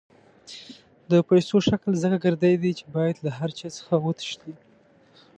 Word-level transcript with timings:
د 1.11 1.13
پیسو 1.27 1.57
شکل 1.69 1.91
ځکه 2.03 2.17
ګردی 2.25 2.55
دی 2.63 2.71
چې 2.79 2.85
باید 2.95 3.15
له 3.25 3.31
هر 3.37 3.49
چا 3.59 3.67
څخه 3.77 3.95
وتښتي. 3.99 4.53